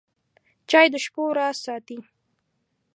[0.69, 1.97] چای د شپو راز ساتي.